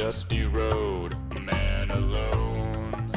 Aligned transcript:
dusty 0.00 0.46
road, 0.46 1.14
man 1.42 1.90
alone. 1.90 3.12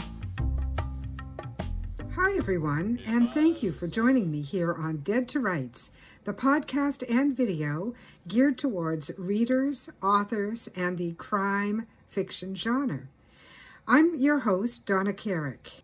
Hi, 2.14 2.36
everyone, 2.36 3.00
and 3.08 3.32
thank 3.32 3.64
you 3.64 3.72
for 3.72 3.88
joining 3.88 4.30
me 4.30 4.42
here 4.42 4.74
on 4.74 4.98
Dead 4.98 5.30
to 5.30 5.40
Rights, 5.40 5.92
the 6.26 6.34
podcast 6.34 7.10
and 7.10 7.38
video 7.38 7.94
geared 8.28 8.58
towards 8.58 9.12
readers, 9.18 9.90
authors, 10.02 10.68
and 10.76 10.98
the 10.98 11.14
crime 11.14 11.88
fiction 12.10 12.54
genre. 12.54 13.04
I'm 13.88 14.20
your 14.20 14.40
host, 14.40 14.86
Donna 14.86 15.14
Carrick. 15.14 15.84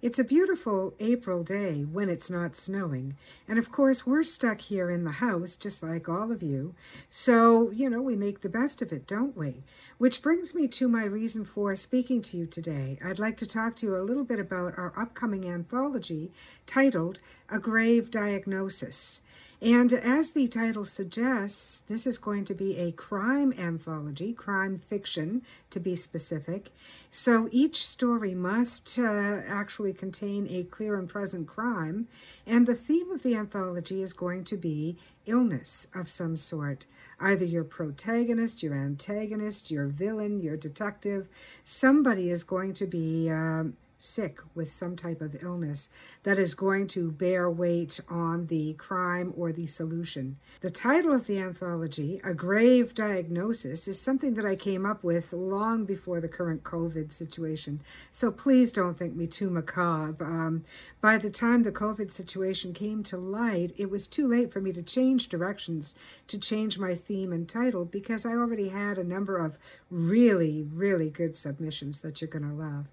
It's 0.00 0.20
a 0.20 0.24
beautiful 0.24 0.94
April 1.00 1.42
day 1.42 1.80
when 1.82 2.08
it's 2.08 2.30
not 2.30 2.54
snowing. 2.54 3.16
And 3.48 3.58
of 3.58 3.72
course, 3.72 4.06
we're 4.06 4.22
stuck 4.22 4.60
here 4.60 4.90
in 4.90 5.02
the 5.02 5.10
house, 5.10 5.56
just 5.56 5.82
like 5.82 6.08
all 6.08 6.30
of 6.30 6.40
you. 6.40 6.76
So, 7.10 7.72
you 7.72 7.90
know, 7.90 8.00
we 8.00 8.14
make 8.14 8.40
the 8.40 8.48
best 8.48 8.80
of 8.80 8.92
it, 8.92 9.08
don't 9.08 9.36
we? 9.36 9.64
Which 9.98 10.22
brings 10.22 10.54
me 10.54 10.68
to 10.68 10.86
my 10.86 11.02
reason 11.02 11.44
for 11.44 11.74
speaking 11.74 12.22
to 12.22 12.36
you 12.36 12.46
today. 12.46 13.00
I'd 13.04 13.18
like 13.18 13.36
to 13.38 13.46
talk 13.46 13.74
to 13.76 13.86
you 13.86 13.96
a 13.96 14.06
little 14.06 14.22
bit 14.22 14.38
about 14.38 14.78
our 14.78 14.92
upcoming 14.96 15.44
anthology 15.44 16.30
titled 16.64 17.18
A 17.48 17.58
Grave 17.58 18.08
Diagnosis. 18.08 19.20
And 19.60 19.92
as 19.92 20.30
the 20.30 20.46
title 20.46 20.84
suggests, 20.84 21.82
this 21.88 22.06
is 22.06 22.16
going 22.16 22.44
to 22.44 22.54
be 22.54 22.76
a 22.78 22.92
crime 22.92 23.52
anthology, 23.58 24.32
crime 24.32 24.78
fiction 24.78 25.42
to 25.70 25.80
be 25.80 25.96
specific. 25.96 26.70
So 27.10 27.48
each 27.50 27.84
story 27.84 28.34
must 28.34 28.98
uh, 29.00 29.02
actually 29.48 29.94
contain 29.94 30.46
a 30.48 30.62
clear 30.62 30.96
and 30.96 31.08
present 31.08 31.48
crime. 31.48 32.06
And 32.46 32.68
the 32.68 32.76
theme 32.76 33.10
of 33.10 33.24
the 33.24 33.34
anthology 33.34 34.00
is 34.00 34.12
going 34.12 34.44
to 34.44 34.56
be 34.56 34.96
illness 35.26 35.88
of 35.92 36.08
some 36.08 36.36
sort. 36.36 36.86
Either 37.18 37.44
your 37.44 37.64
protagonist, 37.64 38.62
your 38.62 38.74
antagonist, 38.74 39.72
your 39.72 39.86
villain, 39.86 40.40
your 40.40 40.56
detective, 40.56 41.28
somebody 41.64 42.30
is 42.30 42.44
going 42.44 42.74
to 42.74 42.86
be. 42.86 43.28
Um, 43.28 43.76
sick 43.98 44.38
with 44.54 44.70
some 44.70 44.96
type 44.96 45.20
of 45.20 45.42
illness 45.42 45.90
that 46.22 46.38
is 46.38 46.54
going 46.54 46.86
to 46.86 47.10
bear 47.10 47.50
weight 47.50 48.00
on 48.08 48.46
the 48.46 48.74
crime 48.74 49.32
or 49.36 49.52
the 49.52 49.66
solution. 49.66 50.36
The 50.60 50.70
title 50.70 51.12
of 51.12 51.26
the 51.26 51.38
anthology, 51.38 52.20
A 52.24 52.32
Grave 52.32 52.94
Diagnosis, 52.94 53.88
is 53.88 54.00
something 54.00 54.34
that 54.34 54.46
I 54.46 54.56
came 54.56 54.86
up 54.86 55.02
with 55.02 55.32
long 55.32 55.84
before 55.84 56.20
the 56.20 56.28
current 56.28 56.62
COVID 56.62 57.12
situation. 57.12 57.80
So 58.12 58.30
please 58.30 58.72
don't 58.72 58.96
think 58.96 59.16
me 59.16 59.26
too 59.26 59.50
macabre. 59.50 60.24
Um, 60.24 60.64
by 61.00 61.18
the 61.18 61.30
time 61.30 61.62
the 61.62 61.72
COVID 61.72 62.12
situation 62.12 62.72
came 62.72 63.02
to 63.04 63.16
light, 63.16 63.72
it 63.76 63.90
was 63.90 64.06
too 64.06 64.28
late 64.28 64.52
for 64.52 64.60
me 64.60 64.72
to 64.72 64.82
change 64.82 65.28
directions, 65.28 65.94
to 66.28 66.38
change 66.38 66.78
my 66.78 66.94
theme 66.94 67.32
and 67.32 67.48
title, 67.48 67.84
because 67.84 68.24
I 68.24 68.30
already 68.30 68.68
had 68.68 68.98
a 68.98 69.04
number 69.04 69.38
of 69.38 69.58
really, 69.90 70.62
really 70.62 71.10
good 71.10 71.34
submissions 71.34 72.00
that 72.00 72.20
you're 72.20 72.28
going 72.28 72.48
to 72.48 72.54
love. 72.54 72.86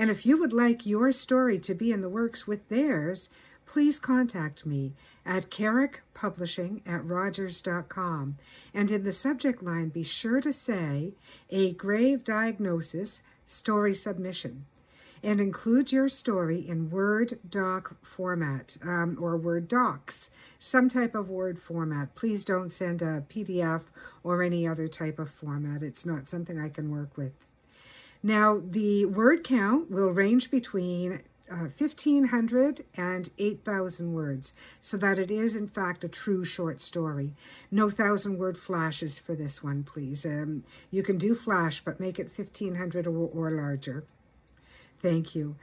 And 0.00 0.08
if 0.08 0.24
you 0.24 0.38
would 0.38 0.54
like 0.54 0.86
your 0.86 1.12
story 1.12 1.58
to 1.58 1.74
be 1.74 1.92
in 1.92 2.00
the 2.00 2.08
works 2.08 2.46
with 2.46 2.66
theirs, 2.70 3.28
please 3.66 3.98
contact 3.98 4.64
me 4.64 4.94
at 5.26 5.50
carrickpublishing 5.50 6.80
at 6.86 7.04
rogers.com. 7.04 8.38
And 8.72 8.90
in 8.90 9.04
the 9.04 9.12
subject 9.12 9.62
line, 9.62 9.90
be 9.90 10.02
sure 10.02 10.40
to 10.40 10.54
say 10.54 11.12
a 11.50 11.72
grave 11.72 12.24
diagnosis 12.24 13.20
story 13.44 13.94
submission 13.94 14.64
and 15.22 15.38
include 15.38 15.92
your 15.92 16.08
story 16.08 16.66
in 16.66 16.88
Word 16.88 17.38
doc 17.46 17.94
format 18.00 18.78
um, 18.82 19.18
or 19.20 19.36
Word 19.36 19.68
docs, 19.68 20.30
some 20.58 20.88
type 20.88 21.14
of 21.14 21.28
Word 21.28 21.60
format. 21.60 22.14
Please 22.14 22.42
don't 22.42 22.72
send 22.72 23.02
a 23.02 23.22
PDF 23.28 23.82
or 24.24 24.42
any 24.42 24.66
other 24.66 24.88
type 24.88 25.18
of 25.18 25.28
format. 25.28 25.82
It's 25.82 26.06
not 26.06 26.26
something 26.26 26.58
I 26.58 26.70
can 26.70 26.90
work 26.90 27.18
with. 27.18 27.49
Now, 28.22 28.60
the 28.62 29.06
word 29.06 29.44
count 29.44 29.90
will 29.90 30.10
range 30.10 30.50
between 30.50 31.22
uh, 31.50 31.68
1500 31.76 32.84
and 32.96 33.30
8000 33.38 34.12
words, 34.12 34.54
so 34.80 34.96
that 34.98 35.18
it 35.18 35.30
is, 35.30 35.56
in 35.56 35.66
fact, 35.66 36.04
a 36.04 36.08
true 36.08 36.44
short 36.44 36.80
story. 36.80 37.34
No 37.70 37.90
thousand 37.90 38.38
word 38.38 38.56
flashes 38.56 39.18
for 39.18 39.34
this 39.34 39.62
one, 39.62 39.82
please. 39.82 40.24
Um, 40.24 40.64
you 40.90 41.02
can 41.02 41.18
do 41.18 41.34
flash, 41.34 41.80
but 41.80 41.98
make 41.98 42.18
it 42.18 42.30
1500 42.34 43.06
or, 43.06 43.30
or 43.34 43.50
larger. 43.50 44.04
Thank 45.00 45.34
you. 45.34 45.56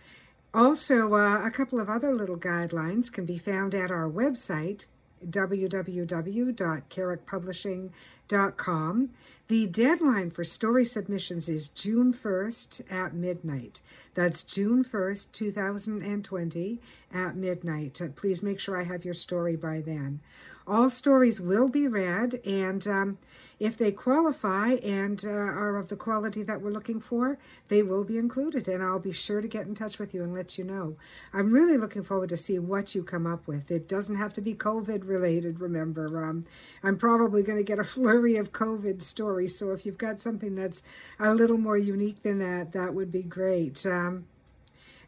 Also, 0.53 1.13
uh, 1.13 1.45
a 1.45 1.51
couple 1.51 1.79
of 1.79 1.89
other 1.89 2.13
little 2.13 2.37
guidelines 2.37 3.11
can 3.11 3.25
be 3.25 3.37
found 3.37 3.75
at 3.75 3.91
our 3.91 4.09
website, 4.09 4.85
www.carrickpublishing.com. 5.29 7.91
The 8.29 9.67
deadline 9.67 10.31
for 10.31 10.43
story 10.43 10.83
submissions 10.83 11.47
is 11.47 11.69
June 11.69 12.13
1st 12.13 12.91
at 12.91 13.13
midnight. 13.13 13.81
That's 14.13 14.43
June 14.43 14.83
1st, 14.83 15.27
2020 15.31 16.79
at 17.13 17.35
midnight. 17.37 18.01
Uh, 18.01 18.07
please 18.13 18.43
make 18.43 18.59
sure 18.59 18.77
I 18.77 18.83
have 18.83 19.05
your 19.05 19.13
story 19.13 19.55
by 19.55 19.79
then. 19.79 20.19
All 20.67 20.89
stories 20.89 21.39
will 21.39 21.69
be 21.69 21.87
read, 21.87 22.41
and 22.45 22.85
um, 22.89 23.17
if 23.57 23.77
they 23.77 23.91
qualify 23.91 24.73
and 24.83 25.23
uh, 25.25 25.29
are 25.29 25.77
of 25.77 25.87
the 25.87 25.95
quality 25.95 26.43
that 26.43 26.61
we're 26.61 26.71
looking 26.71 26.99
for, 26.99 27.37
they 27.69 27.81
will 27.81 28.03
be 28.03 28.17
included, 28.17 28.67
and 28.67 28.83
I'll 28.83 28.99
be 28.99 29.13
sure 29.13 29.39
to 29.39 29.47
get 29.47 29.65
in 29.65 29.75
touch 29.75 29.97
with 29.97 30.13
you 30.13 30.23
and 30.23 30.33
let 30.33 30.57
you 30.57 30.65
know. 30.65 30.95
I'm 31.31 31.53
really 31.53 31.77
looking 31.77 32.03
forward 32.03 32.29
to 32.29 32.37
see 32.37 32.59
what 32.59 32.93
you 32.93 33.03
come 33.03 33.25
up 33.25 33.47
with. 33.47 33.71
It 33.71 33.87
doesn't 33.87 34.17
have 34.17 34.33
to 34.33 34.41
be 34.41 34.53
COVID 34.53 35.07
related, 35.07 35.61
remember. 35.61 36.25
Um, 36.25 36.45
I'm 36.83 36.97
probably 36.97 37.43
going 37.43 37.59
to 37.59 37.63
get 37.63 37.79
a 37.79 37.83
flurry 37.85 38.16
of 38.37 38.51
COVID 38.51 39.01
stories, 39.01 39.57
so 39.57 39.71
if 39.71 39.85
you've 39.85 39.97
got 39.97 40.21
something 40.21 40.55
that's 40.55 40.81
a 41.19 41.33
little 41.33 41.57
more 41.57 41.77
unique 41.77 42.23
than 42.23 42.39
that, 42.39 42.71
that 42.73 42.93
would 42.93 43.11
be 43.11 43.23
great. 43.23 43.85
Um, 43.85 44.25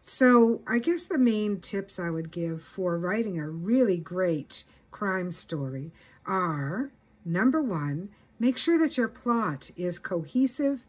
so 0.04 0.62
I 0.68 0.80
guess 0.80 1.04
the 1.04 1.18
main 1.18 1.60
tips 1.60 2.00
I 2.00 2.10
would 2.10 2.32
give 2.32 2.62
for 2.62 2.98
writing 2.98 3.40
a 3.40 3.50
really 3.50 3.98
great 3.98 4.64
crime 4.92 5.32
story 5.32 5.92
are 6.26 6.92
number 7.26 7.62
one, 7.62 8.10
make 8.40 8.58
sure 8.58 8.78
that 8.80 8.98
your 8.98 9.08
plot 9.08 9.72
is 9.76 10.00
cohesive 10.00 10.86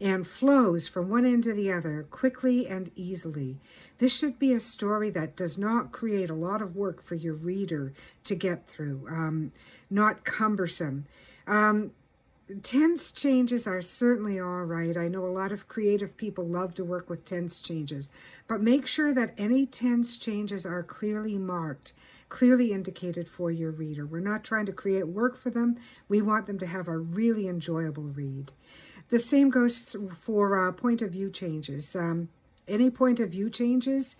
and 0.00 0.26
flows 0.26 0.88
from 0.88 1.08
one 1.08 1.24
end 1.24 1.44
to 1.44 1.52
the 1.52 1.72
other 1.72 2.06
quickly 2.10 2.66
and 2.66 2.90
easily. 2.96 3.58
This 3.98 4.12
should 4.12 4.38
be 4.38 4.52
a 4.52 4.60
story 4.60 5.08
that 5.10 5.36
does 5.36 5.56
not 5.56 5.92
create 5.92 6.30
a 6.30 6.34
lot 6.34 6.60
of 6.60 6.74
work 6.74 7.02
for 7.02 7.14
your 7.14 7.34
reader 7.34 7.92
to 8.24 8.34
get 8.34 8.66
through, 8.66 9.06
um, 9.08 9.52
not 9.88 10.24
cumbersome. 10.24 11.06
Um, 11.46 11.92
tense 12.62 13.10
changes 13.10 13.66
are 13.66 13.82
certainly 13.82 14.38
all 14.38 14.64
right. 14.64 14.96
I 14.96 15.08
know 15.08 15.26
a 15.26 15.28
lot 15.28 15.52
of 15.52 15.68
creative 15.68 16.16
people 16.16 16.44
love 16.44 16.74
to 16.74 16.84
work 16.84 17.08
with 17.08 17.24
tense 17.24 17.60
changes, 17.60 18.08
but 18.46 18.60
make 18.60 18.86
sure 18.86 19.14
that 19.14 19.34
any 19.38 19.66
tense 19.66 20.18
changes 20.18 20.66
are 20.66 20.82
clearly 20.82 21.38
marked 21.38 21.92
clearly 22.34 22.72
indicated 22.72 23.28
for 23.28 23.52
your 23.52 23.70
reader. 23.70 24.04
We're 24.04 24.18
not 24.18 24.42
trying 24.42 24.66
to 24.66 24.72
create 24.72 25.06
work 25.06 25.36
for 25.36 25.50
them. 25.50 25.76
We 26.08 26.20
want 26.20 26.46
them 26.46 26.58
to 26.58 26.66
have 26.66 26.88
a 26.88 26.98
really 26.98 27.46
enjoyable 27.46 28.02
read. 28.02 28.50
The 29.10 29.20
same 29.20 29.50
goes 29.50 29.94
for 30.20 30.66
uh, 30.66 30.72
point 30.72 31.00
of 31.00 31.12
view 31.12 31.30
changes. 31.30 31.94
Um, 31.94 32.28
any 32.66 32.90
point 32.90 33.20
of 33.20 33.30
view 33.30 33.50
changes 33.50 34.16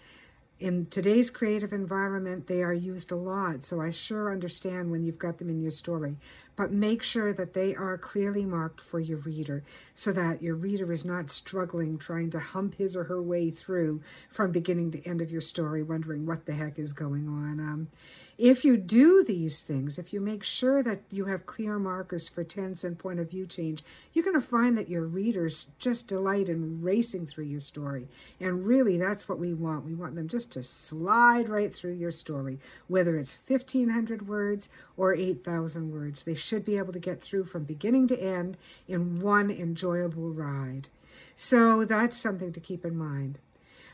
in 0.65 0.87
today's 0.87 1.29
creative 1.29 1.75
environment, 1.75 2.47
they 2.47 2.63
are 2.63 2.73
used 2.73 3.13
a 3.13 3.17
lot. 3.17 3.63
So 3.63 3.83
I 3.83 3.91
sure 3.91 4.33
understand 4.33 4.91
when 4.91 5.05
you've 5.05 5.19
got 5.19 5.37
them 5.37 5.51
in 5.51 5.61
your 5.61 5.71
story. 5.71 6.17
But 6.57 6.73
make 6.73 7.03
sure 7.03 7.35
that 7.35 7.53
they 7.53 7.75
are 7.75 7.99
clearly 7.99 8.47
marked 8.47 8.81
for 8.81 8.99
your 8.99 9.19
reader 9.19 9.63
so 9.95 10.11
that 10.13 10.41
your 10.41 10.55
reader 10.55 10.91
is 10.91 11.05
not 11.05 11.31
struggling 11.31 11.99
trying 11.99 12.31
to 12.31 12.39
hump 12.39 12.77
his 12.77 12.97
or 12.97 13.05
her 13.05 13.21
way 13.21 13.51
through 13.51 14.01
from 14.31 14.53
beginning 14.53 14.91
to 14.93 15.07
end 15.07 15.21
of 15.21 15.31
your 15.31 15.43
story, 15.43 15.83
wondering 15.83 16.25
what 16.25 16.47
the 16.47 16.55
heck 16.55 16.79
is 16.79 16.95
going 16.95 17.29
on. 17.29 17.61
Um, 17.61 17.89
if 18.37 18.65
you 18.65 18.77
do 18.77 19.23
these 19.23 19.63
things, 19.63 19.99
if 19.99 20.13
you 20.13 20.21
make 20.21 20.43
sure 20.43 20.83
that 20.83 21.01
you 21.11 21.27
have 21.27 21.47
clear 21.47 21.79
markers 21.79 22.29
for 22.29 22.43
tense 22.43 22.83
and 22.83 22.99
point 22.99 23.21
of 23.21 23.31
view 23.31 23.47
change, 23.47 23.85
you're 24.13 24.25
going 24.25 24.41
to 24.41 24.47
find 24.47 24.77
that 24.77 24.89
your 24.89 25.05
readers 25.05 25.69
just 25.79 26.09
delight 26.09 26.49
in 26.49 26.83
racing 26.83 27.27
through 27.27 27.45
your 27.45 27.61
story. 27.61 28.09
And 28.41 28.67
really, 28.67 28.99
that's 28.99 29.29
what 29.29 29.39
we 29.39 29.55
want. 29.55 29.85
We 29.85 29.95
want 29.95 30.17
them 30.17 30.29
just 30.29 30.51
to 30.53 30.63
slide 30.63 31.49
right 31.49 31.75
through 31.75 31.95
your 31.95 32.11
story, 32.11 32.59
whether 32.89 33.17
it's 33.17 33.39
1,500 33.47 34.27
words 34.27 34.69
or 34.97 35.15
8,000 35.15 35.93
words. 35.93 36.25
They 36.25 36.35
should 36.35 36.65
be 36.65 36.77
able 36.77 36.93
to 36.93 36.99
get 36.99 37.21
through 37.21 37.45
from 37.45 37.65
beginning 37.65 38.09
to 38.09 38.21
end 38.21 38.57
in 38.89 39.21
one 39.21 39.51
enjoyable 39.51 40.31
ride. 40.31 40.89
So 41.37 41.85
that's 41.85 42.17
something 42.17 42.53
to 42.53 42.61
keep 42.61 42.85
in 42.85 42.97
mind. 42.97 43.39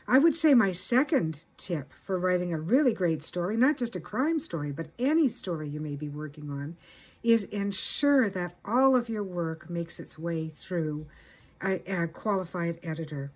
I 0.07 0.17
would 0.17 0.35
say 0.35 0.53
my 0.53 0.71
second 0.71 1.41
tip 1.57 1.93
for 2.03 2.17
writing 2.17 2.53
a 2.53 2.59
really 2.59 2.93
great 2.93 3.21
story, 3.23 3.55
not 3.55 3.77
just 3.77 3.95
a 3.95 3.99
crime 3.99 4.39
story, 4.39 4.71
but 4.71 4.89
any 4.97 5.27
story 5.27 5.69
you 5.69 5.79
may 5.79 5.95
be 5.95 6.09
working 6.09 6.49
on, 6.49 6.75
is 7.23 7.43
ensure 7.45 8.29
that 8.29 8.55
all 8.65 8.95
of 8.95 9.09
your 9.09 9.23
work 9.23 9.69
makes 9.69 9.99
its 9.99 10.17
way 10.17 10.49
through 10.49 11.05
a, 11.61 11.79
a 11.91 12.07
qualified 12.07 12.79
editor. 12.83 13.31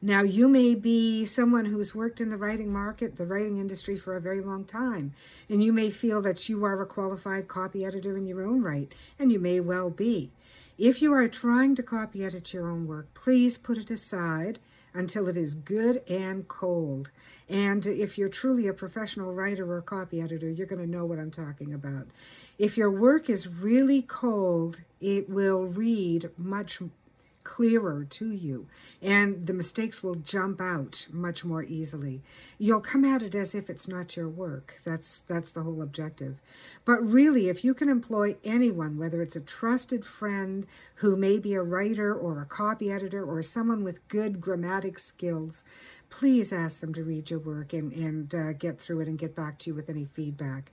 Now, 0.00 0.22
you 0.22 0.46
may 0.46 0.76
be 0.76 1.24
someone 1.24 1.64
who's 1.64 1.92
worked 1.92 2.20
in 2.20 2.30
the 2.30 2.36
writing 2.36 2.72
market, 2.72 3.16
the 3.16 3.26
writing 3.26 3.58
industry 3.58 3.96
for 3.96 4.14
a 4.14 4.20
very 4.20 4.40
long 4.40 4.64
time, 4.64 5.12
and 5.48 5.64
you 5.64 5.72
may 5.72 5.90
feel 5.90 6.22
that 6.22 6.48
you 6.48 6.64
are 6.64 6.80
a 6.80 6.86
qualified 6.86 7.48
copy 7.48 7.84
editor 7.84 8.16
in 8.16 8.24
your 8.24 8.46
own 8.46 8.62
right, 8.62 8.92
and 9.18 9.32
you 9.32 9.40
may 9.40 9.58
well 9.58 9.90
be. 9.90 10.30
If 10.78 11.02
you 11.02 11.12
are 11.12 11.26
trying 11.26 11.74
to 11.74 11.82
copy 11.82 12.24
edit 12.24 12.52
your 12.52 12.70
own 12.70 12.86
work, 12.86 13.12
please 13.12 13.58
put 13.58 13.78
it 13.78 13.90
aside 13.90 14.60
until 14.94 15.28
it 15.28 15.36
is 15.36 15.54
good 15.54 16.02
and 16.08 16.46
cold. 16.48 17.10
And 17.48 17.86
if 17.86 18.18
you're 18.18 18.28
truly 18.28 18.66
a 18.66 18.72
professional 18.72 19.32
writer 19.32 19.72
or 19.72 19.80
copy 19.82 20.20
editor, 20.20 20.50
you're 20.50 20.66
going 20.66 20.84
to 20.84 20.90
know 20.90 21.04
what 21.04 21.18
I'm 21.18 21.30
talking 21.30 21.72
about. 21.72 22.06
If 22.58 22.76
your 22.76 22.90
work 22.90 23.30
is 23.30 23.46
really 23.46 24.02
cold, 24.02 24.82
it 25.00 25.28
will 25.28 25.64
read 25.64 26.30
much 26.36 26.80
clearer 27.44 28.04
to 28.04 28.30
you 28.30 28.66
and 29.00 29.46
the 29.46 29.52
mistakes 29.52 30.02
will 30.02 30.16
jump 30.16 30.60
out 30.60 31.06
much 31.10 31.44
more 31.44 31.62
easily. 31.62 32.20
You'll 32.58 32.80
come 32.80 33.04
at 33.04 33.22
it 33.22 33.34
as 33.34 33.54
if 33.54 33.70
it's 33.70 33.88
not 33.88 34.16
your 34.16 34.28
work. 34.28 34.80
That's 34.84 35.20
that's 35.20 35.50
the 35.50 35.62
whole 35.62 35.80
objective. 35.80 36.40
But 36.84 37.06
really 37.06 37.48
if 37.48 37.64
you 37.64 37.74
can 37.74 37.88
employ 37.88 38.36
anyone 38.44 38.98
whether 38.98 39.22
it's 39.22 39.36
a 39.36 39.40
trusted 39.40 40.04
friend 40.04 40.66
who 40.96 41.16
may 41.16 41.38
be 41.38 41.54
a 41.54 41.62
writer 41.62 42.14
or 42.14 42.40
a 42.40 42.46
copy 42.46 42.90
editor 42.90 43.24
or 43.24 43.42
someone 43.42 43.84
with 43.84 44.06
good 44.08 44.40
grammatic 44.40 44.98
skills 44.98 45.64
please 46.10 46.52
ask 46.52 46.80
them 46.80 46.94
to 46.94 47.04
read 47.04 47.30
your 47.30 47.40
work 47.40 47.72
and, 47.72 47.92
and 47.92 48.34
uh, 48.34 48.52
get 48.52 48.80
through 48.80 49.00
it 49.00 49.08
and 49.08 49.18
get 49.18 49.34
back 49.34 49.58
to 49.58 49.70
you 49.70 49.74
with 49.74 49.90
any 49.90 50.04
feedback 50.04 50.70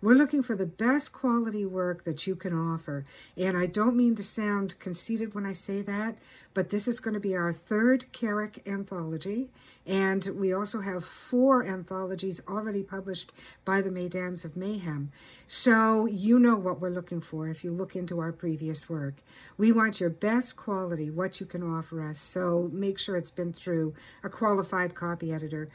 we're 0.00 0.14
looking 0.14 0.42
for 0.42 0.54
the 0.54 0.66
best 0.66 1.12
quality 1.12 1.66
work 1.66 2.04
that 2.04 2.26
you 2.26 2.36
can 2.36 2.54
offer. 2.54 3.04
And 3.36 3.56
I 3.56 3.66
don't 3.66 3.96
mean 3.96 4.14
to 4.16 4.22
sound 4.22 4.78
conceited 4.78 5.34
when 5.34 5.44
I 5.44 5.52
say 5.52 5.82
that, 5.82 6.18
but 6.58 6.70
this 6.70 6.88
is 6.88 6.98
going 6.98 7.14
to 7.14 7.20
be 7.20 7.36
our 7.36 7.52
third 7.52 8.10
Carrick 8.10 8.66
anthology. 8.66 9.48
And 9.86 10.26
we 10.34 10.52
also 10.52 10.80
have 10.80 11.04
four 11.04 11.64
anthologies 11.64 12.40
already 12.48 12.82
published 12.82 13.32
by 13.64 13.80
the 13.80 13.92
Mesdames 13.92 14.44
of 14.44 14.56
Mayhem. 14.56 15.12
So 15.46 16.06
you 16.06 16.36
know 16.36 16.56
what 16.56 16.80
we're 16.80 16.90
looking 16.90 17.20
for 17.20 17.46
if 17.46 17.62
you 17.62 17.70
look 17.70 17.94
into 17.94 18.18
our 18.18 18.32
previous 18.32 18.88
work. 18.88 19.18
We 19.56 19.70
want 19.70 20.00
your 20.00 20.10
best 20.10 20.56
quality, 20.56 21.10
what 21.10 21.38
you 21.38 21.46
can 21.46 21.62
offer 21.62 22.04
us. 22.04 22.18
So 22.18 22.68
make 22.72 22.98
sure 22.98 23.16
it's 23.16 23.30
been 23.30 23.52
through 23.52 23.94
a 24.24 24.28
qualified 24.28 24.96
copy 24.96 25.32
editor 25.32 25.68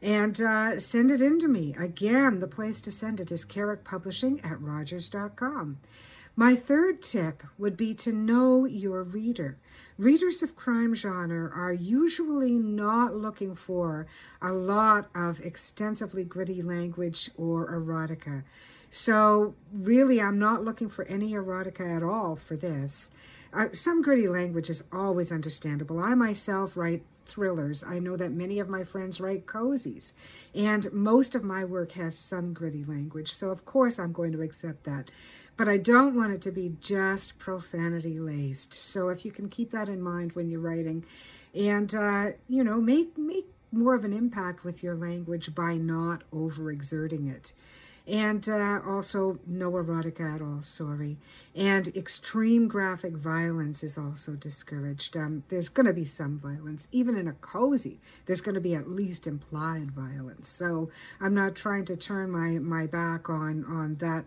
and 0.00 0.40
uh, 0.40 0.78
send 0.78 1.10
it 1.10 1.20
in 1.20 1.40
to 1.40 1.48
me. 1.48 1.74
Again, 1.76 2.38
the 2.38 2.46
place 2.46 2.80
to 2.82 2.92
send 2.92 3.18
it 3.18 3.32
is 3.32 3.44
Carrick 3.44 3.82
Publishing 3.82 4.40
at 4.44 4.62
Rogers.com. 4.62 5.78
My 6.38 6.54
third 6.54 7.02
tip 7.02 7.42
would 7.58 7.76
be 7.76 7.94
to 7.94 8.12
know 8.12 8.64
your 8.64 9.02
reader. 9.02 9.58
Readers 9.98 10.40
of 10.40 10.54
crime 10.54 10.94
genre 10.94 11.50
are 11.52 11.72
usually 11.72 12.52
not 12.52 13.12
looking 13.12 13.56
for 13.56 14.06
a 14.40 14.52
lot 14.52 15.10
of 15.16 15.40
extensively 15.40 16.22
gritty 16.22 16.62
language 16.62 17.28
or 17.36 17.68
erotica. 17.72 18.44
So, 18.88 19.56
really, 19.72 20.22
I'm 20.22 20.38
not 20.38 20.64
looking 20.64 20.88
for 20.88 21.04
any 21.06 21.32
erotica 21.32 21.96
at 21.96 22.04
all 22.04 22.36
for 22.36 22.56
this. 22.56 23.10
Uh, 23.52 23.70
some 23.72 24.00
gritty 24.00 24.28
language 24.28 24.70
is 24.70 24.84
always 24.92 25.32
understandable. 25.32 25.98
I 25.98 26.14
myself 26.14 26.76
write 26.76 27.02
thrillers. 27.28 27.84
I 27.84 27.98
know 27.98 28.16
that 28.16 28.32
many 28.32 28.58
of 28.58 28.68
my 28.68 28.82
friends 28.82 29.20
write 29.20 29.46
cozies, 29.46 30.12
and 30.54 30.92
most 30.92 31.34
of 31.34 31.44
my 31.44 31.64
work 31.64 31.92
has 31.92 32.18
some 32.18 32.52
gritty 32.52 32.84
language. 32.84 33.32
So, 33.32 33.50
of 33.50 33.64
course, 33.64 33.98
I'm 33.98 34.12
going 34.12 34.32
to 34.32 34.42
accept 34.42 34.84
that. 34.84 35.10
But 35.56 35.68
I 35.68 35.76
don't 35.76 36.16
want 36.16 36.32
it 36.32 36.42
to 36.42 36.52
be 36.52 36.76
just 36.80 37.38
profanity 37.38 38.18
laced. 38.18 38.74
So, 38.74 39.08
if 39.10 39.24
you 39.24 39.30
can 39.30 39.48
keep 39.48 39.70
that 39.70 39.88
in 39.88 40.02
mind 40.02 40.32
when 40.32 40.48
you're 40.48 40.60
writing, 40.60 41.04
and 41.54 41.94
uh, 41.94 42.32
you 42.48 42.64
know, 42.64 42.80
make 42.80 43.16
make 43.16 43.46
more 43.70 43.94
of 43.94 44.04
an 44.04 44.12
impact 44.12 44.64
with 44.64 44.82
your 44.82 44.94
language 44.94 45.54
by 45.54 45.76
not 45.76 46.22
overexerting 46.32 47.30
it 47.30 47.52
and 48.08 48.48
uh, 48.48 48.80
also 48.86 49.38
no 49.46 49.72
erotica 49.72 50.34
at 50.34 50.40
all, 50.40 50.60
sorry. 50.62 51.18
And 51.54 51.88
extreme 51.88 52.66
graphic 52.66 53.12
violence 53.12 53.82
is 53.82 53.98
also 53.98 54.32
discouraged. 54.32 55.16
Um, 55.16 55.44
there's 55.48 55.68
going 55.68 55.86
to 55.86 55.92
be 55.92 56.06
some 56.06 56.38
violence. 56.38 56.88
Even 56.90 57.16
in 57.16 57.28
a 57.28 57.34
cozy, 57.34 58.00
there's 58.24 58.40
going 58.40 58.54
to 58.54 58.60
be 58.60 58.74
at 58.74 58.88
least 58.88 59.26
implied 59.26 59.90
violence. 59.90 60.48
So 60.48 60.90
I'm 61.20 61.34
not 61.34 61.54
trying 61.54 61.84
to 61.86 61.96
turn 61.96 62.30
my, 62.30 62.58
my 62.58 62.86
back 62.86 63.28
on, 63.28 63.64
on 63.64 63.96
that 63.96 64.24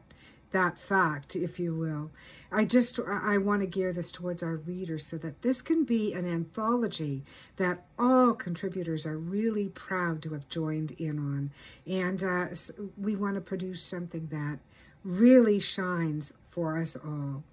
that 0.52 0.78
fact, 0.78 1.36
if 1.36 1.60
you 1.60 1.76
will. 1.76 2.12
I 2.52 2.66
just 2.66 3.00
I 3.00 3.38
want 3.38 3.62
to 3.62 3.68
gear 3.68 3.94
this 3.94 4.12
towards 4.12 4.44
our 4.44 4.58
readers 4.58 5.06
so 5.06 5.18
that 5.20 5.42
this 5.42 5.62
can 5.62 5.86
be 5.86 6.14
an 6.14 6.28
anthology 6.28 7.24
that 7.58 7.86
all 7.98 8.34
contributors 8.34 9.06
are 9.06 9.18
really 9.18 9.70
proud 9.70 10.22
to 10.24 10.34
have 10.34 10.50
joined 10.50 10.92
in 10.92 11.18
on, 11.18 11.52
and 11.88 12.24
uh, 12.24 12.48
we 12.98 13.16
want 13.16 13.36
to 13.36 13.42
produce 13.42 13.82
something 13.82 14.28
that 14.32 14.60
really 15.04 15.60
shines 15.60 16.34
for 16.50 16.78
us 16.78 16.96
all. 16.96 17.44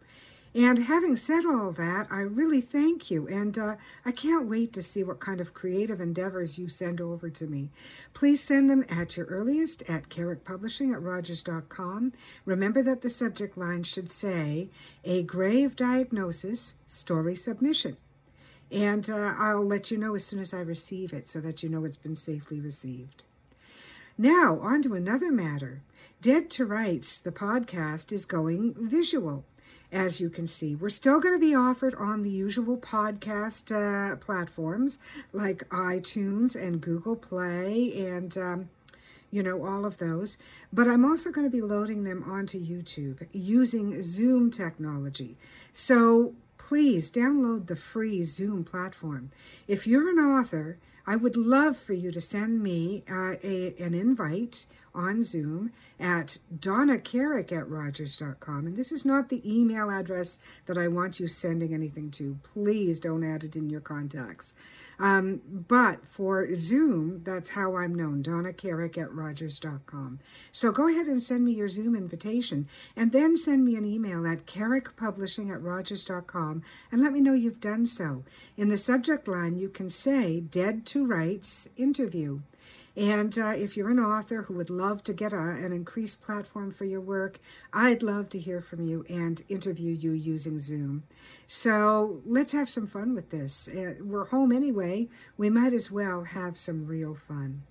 And 0.55 0.79
having 0.79 1.17
said 1.17 1.45
all 1.45 1.73
that, 1.73 2.09
I 2.11 2.21
really 2.21 2.63
thank 2.63 3.11
you. 3.11 3.29
And 3.29 3.59
uh, 3.59 3.77
I 4.05 4.13
can't 4.13 4.49
wait 4.49 4.73
to 4.73 4.83
see 4.83 5.05
what 5.05 5.21
kind 5.21 5.41
of 5.41 5.53
creative 5.53 6.01
endeavors 6.01 6.59
you 6.59 6.69
send 6.69 7.01
over 7.01 7.29
to 7.29 7.47
me. 7.47 7.71
Please 8.15 8.43
send 8.43 8.71
them 8.71 8.85
at 8.89 9.17
your 9.17 9.27
earliest 9.27 9.83
at 9.89 10.09
carrickpublishing 10.09 10.93
at 10.93 11.03
rogers.com. 11.03 12.13
Remember 12.47 12.83
that 12.83 13.03
the 13.03 13.11
subject 13.11 13.59
line 13.59 13.83
should 13.83 14.11
say, 14.11 14.71
A 15.05 15.23
Grave 15.23 15.77
Diagnosis 15.77 16.75
Story 16.87 17.37
Submission. 17.37 17.99
And 18.71 19.09
uh, 19.09 19.35
I'll 19.39 19.65
let 19.65 19.91
you 19.91 19.99
know 19.99 20.15
as 20.15 20.25
soon 20.25 20.41
as 20.41 20.53
I 20.53 20.61
receive 20.61 21.13
it 21.13 21.27
so 21.27 21.41
that 21.41 21.63
you 21.63 21.69
know 21.69 21.85
it's 21.85 21.97
been 21.97 22.17
safely 22.17 22.61
received. 22.61 23.23
Now, 24.17 24.59
on 24.61 24.83
to 24.83 24.95
another 24.95 25.31
matter. 25.31 25.83
Dead 26.21 26.51
to 26.51 26.67
Rights, 26.67 27.19
the 27.19 27.31
podcast, 27.31 28.13
is 28.13 28.25
going 28.25 28.75
visual 28.77 29.45
as 29.93 30.21
you 30.21 30.29
can 30.29 30.47
see. 30.47 30.75
We're 30.75 30.89
still 30.89 31.21
going 31.21 31.35
to 31.35 31.41
be 31.41 31.55
offered 31.55 31.95
on 31.95 32.23
the 32.23 32.31
usual 32.31 32.77
podcast 32.77 33.73
uh, 33.73 34.17
platforms 34.17 34.99
like 35.33 35.69
iTunes 35.71 36.55
and 36.55 36.81
Google 36.81 37.17
Play 37.17 38.07
and, 38.07 38.37
um, 38.37 38.69
you 39.31 39.43
know, 39.43 39.65
all 39.65 39.85
of 39.85 39.99
those. 39.99 40.37
But 40.73 40.89
I'm 40.89 41.05
also 41.05 41.31
going 41.31 41.47
to 41.47 41.51
be 41.51 41.63
loading 41.63 42.05
them 42.05 42.23
onto 42.27 42.61
YouTube 42.61 43.27
using 43.33 44.03
Zoom 44.03 44.51
technology. 44.51 45.37
So 45.73 46.35
please 46.59 47.11
download 47.11 47.67
the 47.67 47.77
free 47.77 48.25
Zoom 48.25 48.65
platform. 48.65 49.31
If 49.67 49.87
you're 49.87 50.11
an 50.11 50.19
author, 50.19 50.77
I 51.07 51.17
would 51.17 51.37
love 51.37 51.79
for 51.79 51.95
you 51.95 52.13
to 52.13 52.21
send 52.21 52.63
me 52.63 53.03
uh, 53.11 53.37
a, 53.43 53.75
an 53.79 53.95
invite 53.95 54.67
on 54.95 55.23
Zoom 55.23 55.73
at 56.01 56.39
Donna 56.61 56.99
donnacarrick 56.99 57.53
at 57.53 57.69
rogers.com. 57.69 58.67
And 58.67 58.77
this 58.77 58.93
is 58.93 59.05
not 59.05 59.29
the 59.29 59.43
email 59.45 59.91
address 59.91 60.39
that 60.67 60.79
I 60.79 60.89
want 60.89 61.21
you 61.21 61.29
sending 61.29 61.75
anything 61.75 62.11
to. 62.13 62.39
Please 62.43 63.01
don't 63.01 63.25
add 63.25 63.45
it 63.45 63.57
in 63.57 63.71
your 63.71 63.81
contacts. 63.81 64.55
Um, 65.01 65.41
but 65.47 66.05
for 66.07 66.53
Zoom, 66.55 67.23
that's 67.23 67.51
how 67.51 67.77
I'm 67.77 67.95
known, 67.95 68.23
Donna 68.23 68.53
Carrick 68.53 68.99
at 68.99 69.13
rogers.com. 69.13 70.19
So 70.51 70.73
go 70.73 70.89
ahead 70.89 71.07
and 71.07 71.23
send 71.23 71.45
me 71.45 71.53
your 71.53 71.69
Zoom 71.69 71.95
invitation 71.95 72.67
and 72.97 73.13
then 73.13 73.37
send 73.37 73.65
me 73.65 73.77
an 73.77 73.85
email 73.85 74.27
at 74.27 74.47
carrickpublishing 74.47 75.53
at 75.53 75.63
rogers.com 75.63 76.63
and 76.91 77.01
let 77.01 77.13
me 77.13 77.21
know 77.21 77.33
you've 77.35 77.61
done 77.61 77.87
so. 77.87 78.25
In 78.57 78.69
the 78.69 78.79
subject 78.79 79.29
line, 79.29 79.57
you 79.57 79.69
can 79.69 79.89
say 79.89 80.41
Dead 80.41 80.85
to 80.87 81.07
Rights 81.07 81.69
interview. 81.77 82.41
And 82.99 83.39
uh, 83.39 83.53
if 83.55 83.77
you're 83.77 83.91
an 83.91 84.01
author 84.01 84.43
who 84.43 84.55
would 84.55 84.71
love 84.71 85.05
to 85.05 85.13
get 85.13 85.33
a, 85.33 85.39
an 85.39 85.73
increased 85.73 86.21
platform 86.21 86.73
for 86.73 86.85
your 86.85 87.01
work, 87.01 87.39
I'd 87.73 88.03
love 88.03 88.29
to 88.31 88.41
hear 88.41 88.61
from 88.61 88.89
you 88.89 89.07
and 89.09 89.41
interview 89.49 89.93
you 89.93 90.11
using 90.11 90.59
Zoom. 90.59 91.05
So 91.47 92.21
let's 92.27 92.51
have 92.51 92.69
some 92.69 92.89
fun 92.89 93.15
with 93.15 93.31
this. 93.31 93.69
Uh, 93.69 93.95
we're 94.01 94.25
home 94.25 94.51
anyway. 94.51 95.07
We 95.37 95.49
might 95.49 95.75
as 95.75 95.93
well 95.93 96.25
have 96.25 96.59
some 96.59 96.87
real 96.87 97.15
fun. 97.15 97.63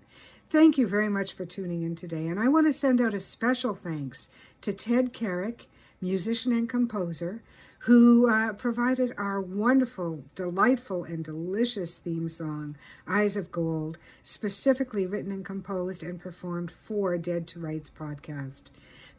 Thank 0.49 0.77
you 0.77 0.87
very 0.87 1.09
much 1.09 1.33
for 1.33 1.45
tuning 1.45 1.83
in 1.83 1.95
today. 1.95 2.27
And 2.27 2.39
I 2.39 2.47
want 2.47 2.67
to 2.67 2.71
send 2.71 3.01
out 3.01 3.13
a 3.13 3.19
special 3.19 3.75
thanks 3.75 4.29
to 4.61 4.71
Ted 4.71 5.11
Carrick, 5.11 5.65
musician 6.01 6.51
and 6.51 6.69
composer, 6.69 7.41
who 7.79 8.29
uh, 8.29 8.53
provided 8.53 9.13
our 9.17 9.39
wonderful, 9.39 10.23
delightful, 10.35 11.03
and 11.03 11.23
delicious 11.23 11.97
theme 11.97 12.27
song, 12.27 12.75
Eyes 13.07 13.37
of 13.37 13.51
Gold, 13.51 13.97
specifically 14.23 15.05
written 15.05 15.31
and 15.31 15.45
composed 15.45 16.03
and 16.03 16.19
performed 16.19 16.71
for 16.71 17.17
Dead 17.17 17.47
to 17.47 17.59
Rights 17.59 17.89
podcast. 17.89 18.71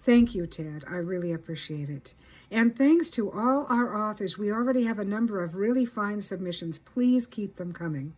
Thank 0.05 0.35
you, 0.35 0.47
Ted. 0.47 0.85
I 0.89 0.97
really 0.97 1.33
appreciate 1.33 1.89
it. 1.89 2.15
And 2.51 2.77
thanks 2.77 3.11
to 3.11 3.31
all 3.31 3.67
our 3.69 3.95
authors. 3.97 4.39
We 4.39 4.51
already 4.51 4.85
have 4.85 4.99
a 4.99 5.05
number 5.05 5.43
of 5.45 5.55
really 5.55 5.85
fine 5.85 6.23
submissions. 6.23 6.79
Please 6.79 7.27
keep 7.27 7.57
them 7.57 7.73
coming. 7.73 8.15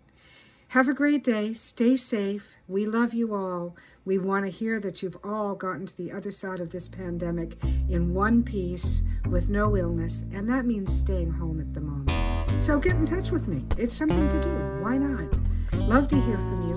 Have 0.70 0.88
a 0.88 0.94
great 0.94 1.24
day. 1.24 1.52
Stay 1.52 1.96
safe. 1.96 2.54
We 2.68 2.86
love 2.86 3.12
you 3.12 3.34
all. 3.34 3.74
We 4.04 4.18
want 4.18 4.46
to 4.46 4.52
hear 4.52 4.78
that 4.78 5.02
you've 5.02 5.16
all 5.24 5.56
gotten 5.56 5.84
to 5.84 5.96
the 5.96 6.12
other 6.12 6.30
side 6.30 6.60
of 6.60 6.70
this 6.70 6.86
pandemic 6.86 7.60
in 7.88 8.14
one 8.14 8.44
piece 8.44 9.02
with 9.28 9.48
no 9.48 9.76
illness, 9.76 10.22
and 10.32 10.48
that 10.48 10.66
means 10.66 10.96
staying 10.96 11.32
home 11.32 11.58
at 11.60 11.74
the 11.74 11.80
moment. 11.80 12.62
So 12.62 12.78
get 12.78 12.92
in 12.92 13.04
touch 13.04 13.32
with 13.32 13.48
me. 13.48 13.64
It's 13.78 13.96
something 13.96 14.28
to 14.28 14.40
do. 14.40 14.80
Why 14.80 14.96
not? 14.96 15.36
Love 15.74 16.06
to 16.06 16.20
hear 16.20 16.36
from 16.36 16.68
you. 16.68 16.76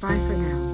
Bye 0.00 0.16
for 0.26 0.38
now. 0.38 0.73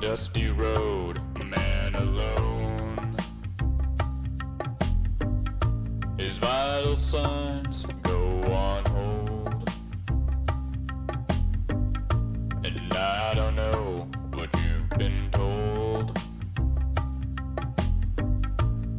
Dusty 0.00 0.50
road, 0.50 1.20
a 1.40 1.44
man 1.44 1.94
alone. 1.94 3.16
His 6.18 6.38
vital 6.38 6.96
signs 6.96 7.84
go 8.02 8.42
on 8.52 8.84
hold. 8.86 9.70
And 12.64 12.92
I 12.92 13.34
don't 13.34 13.56
know 13.56 14.08
what 14.34 14.48
you've 14.60 14.90
been 14.98 15.30
told. 15.30 16.18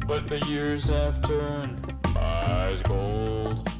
But 0.06 0.28
the 0.28 0.44
years 0.46 0.88
have 0.88 1.22
turned 1.22 1.94
my 2.14 2.20
eyes 2.20 2.82
gold. 2.82 3.71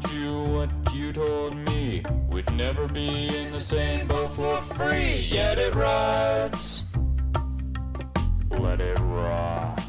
Told 0.00 0.14
you 0.14 0.40
what 0.52 0.70
you 0.94 1.12
told 1.12 1.56
me. 1.56 2.02
We'd 2.28 2.52
never 2.54 2.86
be 2.88 3.36
in 3.36 3.52
the 3.52 3.60
same 3.60 4.06
boat 4.06 4.32
for 4.34 4.60
free. 4.74 5.28
Yet 5.30 5.58
it 5.58 5.74
rides. 5.74 6.84
Let 8.50 8.80
it 8.80 8.98
rock. 8.98 9.85